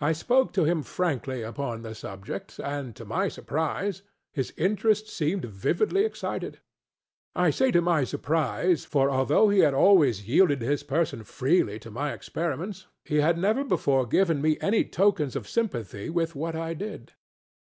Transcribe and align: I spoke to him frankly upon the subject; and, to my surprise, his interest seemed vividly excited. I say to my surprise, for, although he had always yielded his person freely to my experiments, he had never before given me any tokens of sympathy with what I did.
I 0.00 0.10
spoke 0.10 0.52
to 0.54 0.64
him 0.64 0.82
frankly 0.82 1.42
upon 1.42 1.82
the 1.82 1.94
subject; 1.94 2.58
and, 2.58 2.96
to 2.96 3.04
my 3.04 3.28
surprise, 3.28 4.02
his 4.32 4.52
interest 4.56 5.06
seemed 5.08 5.44
vividly 5.44 6.04
excited. 6.04 6.58
I 7.36 7.50
say 7.50 7.70
to 7.70 7.80
my 7.80 8.02
surprise, 8.02 8.84
for, 8.84 9.08
although 9.08 9.48
he 9.48 9.60
had 9.60 9.72
always 9.72 10.26
yielded 10.26 10.62
his 10.62 10.82
person 10.82 11.22
freely 11.22 11.78
to 11.78 11.92
my 11.92 12.12
experiments, 12.12 12.88
he 13.04 13.18
had 13.18 13.38
never 13.38 13.62
before 13.62 14.04
given 14.04 14.42
me 14.42 14.58
any 14.60 14.84
tokens 14.84 15.36
of 15.36 15.46
sympathy 15.46 16.10
with 16.10 16.34
what 16.34 16.56
I 16.56 16.74
did. 16.74 17.12